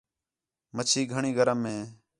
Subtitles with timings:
[0.75, 1.79] مچھی گھݨی گرم ہے